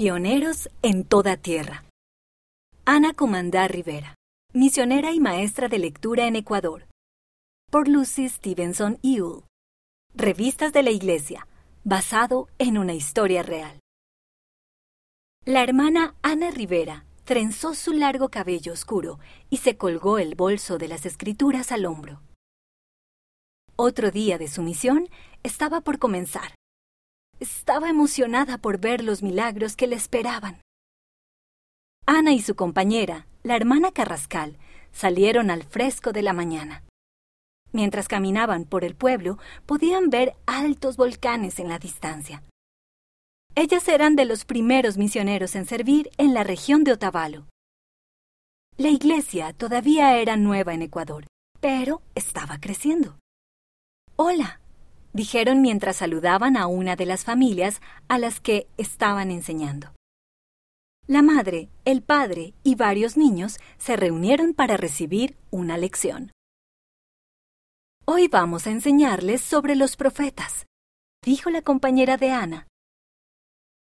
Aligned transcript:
Pioneros 0.00 0.70
en 0.80 1.04
toda 1.04 1.36
tierra. 1.36 1.84
Ana 2.86 3.12
Comandá 3.12 3.68
Rivera, 3.68 4.14
misionera 4.54 5.12
y 5.12 5.20
maestra 5.20 5.68
de 5.68 5.78
lectura 5.78 6.26
en 6.26 6.36
Ecuador. 6.36 6.86
Por 7.70 7.86
Lucy 7.86 8.26
Stevenson 8.30 8.98
Ewell. 9.02 9.42
Revistas 10.14 10.72
de 10.72 10.84
la 10.84 10.90
Iglesia, 10.90 11.46
basado 11.84 12.48
en 12.56 12.78
una 12.78 12.94
historia 12.94 13.42
real. 13.42 13.78
La 15.44 15.62
hermana 15.62 16.14
Ana 16.22 16.50
Rivera 16.50 17.04
trenzó 17.24 17.74
su 17.74 17.92
largo 17.92 18.30
cabello 18.30 18.72
oscuro 18.72 19.18
y 19.50 19.58
se 19.58 19.76
colgó 19.76 20.16
el 20.18 20.34
bolso 20.34 20.78
de 20.78 20.88
las 20.88 21.04
escrituras 21.04 21.72
al 21.72 21.84
hombro. 21.84 22.22
Otro 23.76 24.10
día 24.10 24.38
de 24.38 24.48
su 24.48 24.62
misión 24.62 25.10
estaba 25.42 25.82
por 25.82 25.98
comenzar. 25.98 26.54
Estaba 27.40 27.88
emocionada 27.88 28.58
por 28.58 28.78
ver 28.78 29.02
los 29.02 29.22
milagros 29.22 29.74
que 29.74 29.86
le 29.86 29.96
esperaban. 29.96 30.60
Ana 32.04 32.34
y 32.34 32.42
su 32.42 32.54
compañera, 32.54 33.26
la 33.42 33.56
hermana 33.56 33.92
Carrascal, 33.92 34.58
salieron 34.92 35.50
al 35.50 35.62
fresco 35.62 36.12
de 36.12 36.20
la 36.20 36.34
mañana. 36.34 36.84
Mientras 37.72 38.08
caminaban 38.08 38.66
por 38.66 38.84
el 38.84 38.94
pueblo, 38.94 39.38
podían 39.64 40.10
ver 40.10 40.34
altos 40.44 40.98
volcanes 40.98 41.58
en 41.58 41.68
la 41.68 41.78
distancia. 41.78 42.42
Ellas 43.54 43.88
eran 43.88 44.16
de 44.16 44.26
los 44.26 44.44
primeros 44.44 44.98
misioneros 44.98 45.54
en 45.54 45.64
servir 45.64 46.10
en 46.18 46.34
la 46.34 46.44
región 46.44 46.84
de 46.84 46.92
Otavalo. 46.92 47.46
La 48.76 48.88
iglesia 48.88 49.54
todavía 49.54 50.18
era 50.18 50.36
nueva 50.36 50.74
en 50.74 50.82
Ecuador, 50.82 51.26
pero 51.58 52.02
estaba 52.14 52.58
creciendo. 52.60 53.18
Hola, 54.16 54.60
dijeron 55.12 55.62
mientras 55.62 55.96
saludaban 55.96 56.56
a 56.56 56.66
una 56.66 56.96
de 56.96 57.06
las 57.06 57.24
familias 57.24 57.80
a 58.08 58.18
las 58.18 58.40
que 58.40 58.66
estaban 58.76 59.30
enseñando. 59.30 59.92
La 61.06 61.22
madre, 61.22 61.68
el 61.84 62.02
padre 62.02 62.54
y 62.62 62.76
varios 62.76 63.16
niños 63.16 63.58
se 63.78 63.96
reunieron 63.96 64.54
para 64.54 64.76
recibir 64.76 65.36
una 65.50 65.76
lección. 65.76 66.30
Hoy 68.04 68.28
vamos 68.28 68.66
a 68.66 68.70
enseñarles 68.70 69.40
sobre 69.40 69.76
los 69.76 69.96
profetas, 69.96 70.66
dijo 71.24 71.50
la 71.50 71.62
compañera 71.62 72.16
de 72.16 72.30
Ana. 72.30 72.66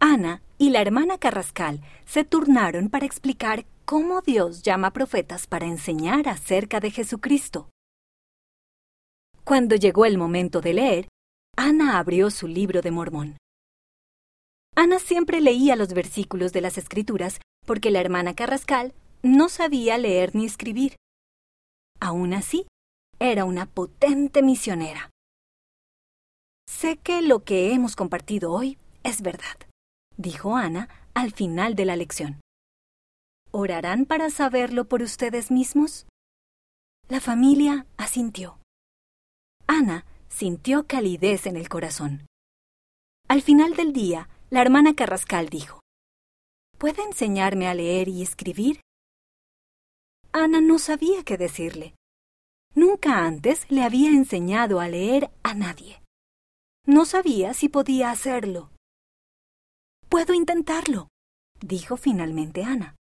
Ana 0.00 0.42
y 0.58 0.70
la 0.70 0.80
hermana 0.80 1.18
Carrascal 1.18 1.80
se 2.04 2.24
turnaron 2.24 2.88
para 2.88 3.06
explicar 3.06 3.66
cómo 3.84 4.20
Dios 4.20 4.62
llama 4.62 4.92
profetas 4.92 5.46
para 5.46 5.66
enseñar 5.66 6.28
acerca 6.28 6.80
de 6.80 6.90
Jesucristo. 6.90 7.68
Cuando 9.52 9.76
llegó 9.76 10.06
el 10.06 10.16
momento 10.16 10.62
de 10.62 10.72
leer, 10.72 11.08
Ana 11.58 11.98
abrió 11.98 12.30
su 12.30 12.48
libro 12.48 12.80
de 12.80 12.90
Mormón. 12.90 13.36
Ana 14.74 14.98
siempre 14.98 15.42
leía 15.42 15.76
los 15.76 15.92
versículos 15.92 16.54
de 16.54 16.62
las 16.62 16.78
Escrituras 16.78 17.38
porque 17.66 17.90
la 17.90 18.00
hermana 18.00 18.34
Carrascal 18.34 18.94
no 19.22 19.50
sabía 19.50 19.98
leer 19.98 20.34
ni 20.34 20.46
escribir. 20.46 20.96
Aún 22.00 22.32
así, 22.32 22.66
era 23.18 23.44
una 23.44 23.66
potente 23.66 24.40
misionera. 24.42 25.10
Sé 26.66 26.96
que 26.96 27.20
lo 27.20 27.44
que 27.44 27.74
hemos 27.74 27.94
compartido 27.94 28.52
hoy 28.52 28.78
es 29.02 29.20
verdad, 29.20 29.58
dijo 30.16 30.56
Ana 30.56 30.88
al 31.12 31.32
final 31.32 31.74
de 31.74 31.84
la 31.84 31.96
lección. 31.96 32.40
¿Orarán 33.50 34.06
para 34.06 34.30
saberlo 34.30 34.88
por 34.88 35.02
ustedes 35.02 35.50
mismos? 35.50 36.06
La 37.10 37.20
familia 37.20 37.84
asintió. 37.98 38.61
Ana 39.72 40.04
sintió 40.28 40.86
calidez 40.86 41.46
en 41.46 41.56
el 41.56 41.70
corazón. 41.70 42.26
Al 43.26 43.40
final 43.40 43.74
del 43.74 43.94
día, 43.94 44.28
la 44.50 44.60
hermana 44.60 44.94
Carrascal 44.94 45.48
dijo, 45.48 45.80
¿Puede 46.76 47.02
enseñarme 47.02 47.68
a 47.68 47.74
leer 47.74 48.08
y 48.08 48.20
escribir? 48.20 48.80
Ana 50.30 50.60
no 50.60 50.78
sabía 50.78 51.24
qué 51.24 51.38
decirle. 51.38 51.94
Nunca 52.74 53.24
antes 53.24 53.64
le 53.70 53.82
había 53.82 54.10
enseñado 54.10 54.78
a 54.78 54.88
leer 54.88 55.30
a 55.42 55.54
nadie. 55.54 56.02
No 56.86 57.06
sabía 57.06 57.54
si 57.54 57.70
podía 57.70 58.10
hacerlo. 58.10 58.70
Puedo 60.10 60.34
intentarlo, 60.34 61.08
dijo 61.60 61.96
finalmente 61.96 62.62
Ana. 62.62 62.94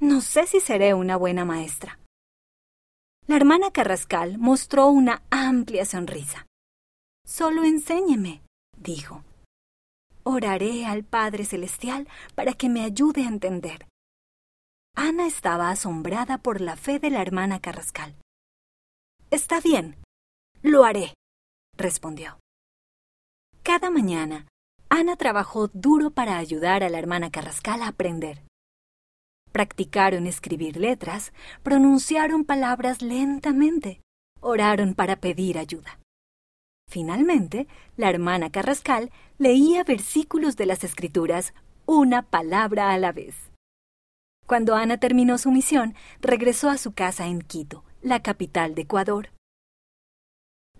No 0.00 0.20
sé 0.20 0.46
si 0.46 0.60
seré 0.60 0.92
una 0.92 1.16
buena 1.16 1.46
maestra. 1.46 1.98
La 3.28 3.34
hermana 3.34 3.72
Carrascal 3.72 4.38
mostró 4.38 4.86
una 4.86 5.22
amplia 5.30 5.84
sonrisa. 5.84 6.46
Solo 7.26 7.64
enséñeme, 7.64 8.42
dijo. 8.76 9.24
Oraré 10.22 10.86
al 10.86 11.02
Padre 11.02 11.44
Celestial 11.44 12.06
para 12.36 12.52
que 12.52 12.68
me 12.68 12.84
ayude 12.84 13.24
a 13.24 13.28
entender. 13.28 13.88
Ana 14.94 15.26
estaba 15.26 15.70
asombrada 15.70 16.38
por 16.38 16.60
la 16.60 16.76
fe 16.76 17.00
de 17.00 17.10
la 17.10 17.20
hermana 17.20 17.60
Carrascal. 17.60 18.14
Está 19.32 19.60
bien, 19.60 19.96
lo 20.62 20.84
haré, 20.84 21.12
respondió. 21.76 22.38
Cada 23.64 23.90
mañana, 23.90 24.46
Ana 24.88 25.16
trabajó 25.16 25.66
duro 25.66 26.12
para 26.12 26.38
ayudar 26.38 26.84
a 26.84 26.88
la 26.88 27.00
hermana 27.00 27.32
Carrascal 27.32 27.82
a 27.82 27.88
aprender 27.88 28.45
practicaron 29.56 30.26
escribir 30.26 30.76
letras, 30.76 31.32
pronunciaron 31.62 32.44
palabras 32.44 33.00
lentamente, 33.00 34.02
oraron 34.42 34.94
para 34.94 35.16
pedir 35.16 35.56
ayuda. 35.56 35.98
Finalmente, 36.90 37.66
la 37.96 38.10
hermana 38.10 38.50
Carrascal 38.50 39.10
leía 39.38 39.82
versículos 39.82 40.56
de 40.56 40.66
las 40.66 40.84
Escrituras 40.84 41.54
una 41.86 42.20
palabra 42.20 42.90
a 42.90 42.98
la 42.98 43.12
vez. 43.12 43.34
Cuando 44.46 44.74
Ana 44.74 44.98
terminó 44.98 45.38
su 45.38 45.50
misión, 45.50 45.94
regresó 46.20 46.68
a 46.68 46.76
su 46.76 46.92
casa 46.92 47.26
en 47.26 47.40
Quito, 47.40 47.82
la 48.02 48.20
capital 48.20 48.74
de 48.74 48.82
Ecuador. 48.82 49.30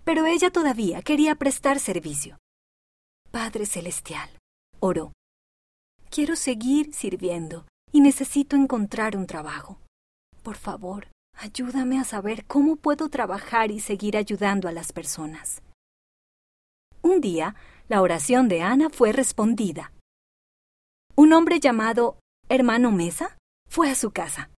Pero 0.03 0.27
ella 0.27 0.51
todavía 0.51 1.01
quería 1.01 1.33
prestar 1.33 1.79
servicio. 1.79 2.37
Padre 3.31 3.65
Celestial, 3.65 4.29
oró. 4.79 5.13
Quiero 6.11 6.35
seguir 6.35 6.93
sirviendo 6.93 7.65
y 7.91 8.01
necesito 8.01 8.55
encontrar 8.55 9.15
un 9.15 9.27
trabajo. 9.27 9.79
Por 10.43 10.55
favor, 10.55 11.07
ayúdame 11.33 11.99
a 11.99 12.03
saber 12.03 12.45
cómo 12.45 12.75
puedo 12.75 13.09
trabajar 13.09 13.71
y 13.71 13.79
seguir 13.79 14.17
ayudando 14.17 14.67
a 14.67 14.71
las 14.71 14.91
personas. 14.91 15.61
Un 17.01 17.21
día, 17.21 17.55
la 17.87 18.01
oración 18.01 18.47
de 18.47 18.61
Ana 18.61 18.89
fue 18.89 19.11
respondida. 19.11 19.93
Un 21.15 21.33
hombre 21.33 21.59
llamado 21.59 22.19
Hermano 22.49 22.91
Mesa 22.91 23.37
fue 23.69 23.89
a 23.89 23.95
su 23.95 24.11
casa. 24.11 24.49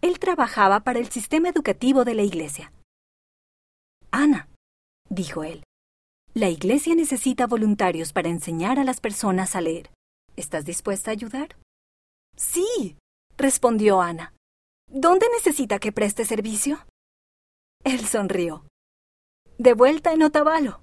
Él 0.00 0.18
trabajaba 0.18 0.80
para 0.80 0.98
el 0.98 1.10
sistema 1.10 1.48
educativo 1.48 2.04
de 2.04 2.14
la 2.14 2.22
iglesia. 2.22 2.72
Ana, 4.10 4.48
dijo 5.08 5.44
él, 5.44 5.64
la 6.34 6.48
iglesia 6.48 6.94
necesita 6.94 7.46
voluntarios 7.46 8.12
para 8.12 8.28
enseñar 8.28 8.78
a 8.78 8.84
las 8.84 9.00
personas 9.00 9.54
a 9.54 9.60
leer. 9.60 9.90
¿Estás 10.34 10.64
dispuesta 10.64 11.10
a 11.10 11.12
ayudar? 11.12 11.56
Sí, 12.36 12.96
respondió 13.36 14.00
Ana. 14.00 14.34
¿Dónde 14.88 15.26
necesita 15.32 15.78
que 15.78 15.92
preste 15.92 16.24
servicio? 16.24 16.86
Él 17.84 18.06
sonrió. 18.06 18.64
De 19.58 19.74
vuelta 19.74 20.12
en 20.12 20.22
Otavalo. 20.22 20.82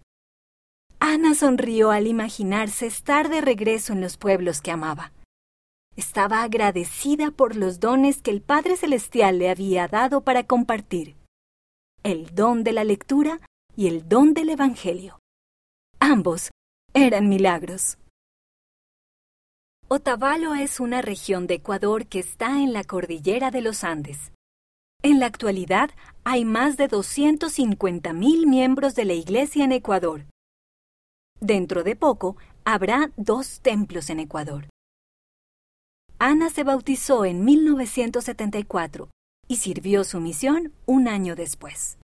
Ana 1.00 1.34
sonrió 1.34 1.92
al 1.92 2.08
imaginarse 2.08 2.88
estar 2.88 3.30
de 3.30 3.42
regreso 3.42 3.94
en 3.94 4.02
los 4.02 4.18
pueblos 4.18 4.62
que 4.62 4.72
amaba. 4.72 5.14
Estaba 5.96 6.44
agradecida 6.44 7.32
por 7.32 7.56
los 7.56 7.80
dones 7.80 8.22
que 8.22 8.32
el 8.32 8.42
Padre 8.42 8.78
Celestial 8.78 9.40
le 9.40 9.50
había 9.50 9.88
dado 9.88 10.22
para 10.22 10.44
compartir. 10.44 11.16
El 12.04 12.34
don 12.36 12.64
de 12.64 12.74
la 12.74 12.84
lectura 12.84 13.40
y 13.76 13.88
el 13.88 14.08
don 14.08 14.34
del 14.34 14.50
Evangelio. 14.50 15.20
Ambos 16.00 16.52
eran 16.94 17.30
milagros. 17.30 17.98
Otavalo 19.92 20.54
es 20.54 20.80
una 20.80 21.02
región 21.02 21.47
de 21.47 21.56
Ecuador 21.56 22.06
que 22.06 22.20
está 22.20 22.62
en 22.62 22.74
la 22.74 22.84
cordillera 22.84 23.50
de 23.50 23.62
los 23.62 23.84
Andes. 23.84 24.32
En 25.02 25.20
la 25.20 25.26
actualidad 25.26 25.90
hay 26.24 26.46
más 26.46 26.78
de 26.78 26.88
250.000 26.88 28.46
miembros 28.46 28.94
de 28.94 29.06
la 29.06 29.14
Iglesia 29.14 29.66
en 29.66 29.72
Ecuador. 29.72 30.28
Dentro 31.40 31.82
de 31.82 31.96
poco 31.96 32.38
habrá 32.66 33.12
dos 33.18 33.62
templos 33.62 34.12
en 34.12 34.20
Ecuador. 34.20 34.68
Ana 36.20 36.52
se 36.52 36.64
bautizó 36.64 37.26
en 37.26 37.44
1974 37.44 39.09
y 39.47 39.56
sirvió 39.56 40.03
su 40.03 40.20
misión 40.20 40.72
un 40.85 41.08
año 41.08 41.35
después. 41.35 41.97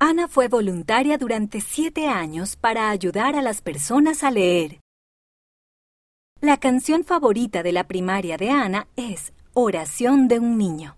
Ana 0.00 0.26
fue 0.26 0.48
voluntaria 0.48 1.18
durante 1.18 1.60
siete 1.60 2.08
años 2.08 2.56
para 2.56 2.90
ayudar 2.90 3.36
a 3.36 3.42
las 3.42 3.62
personas 3.62 4.24
a 4.24 4.32
leer, 4.32 4.80
la 6.40 6.58
canción 6.58 7.02
favorita 7.04 7.62
de 7.62 7.72
la 7.72 7.84
primaria 7.84 8.36
de 8.36 8.50
Ana 8.50 8.86
es 8.96 9.32
Oración 9.54 10.28
de 10.28 10.38
un 10.38 10.58
niño. 10.58 10.94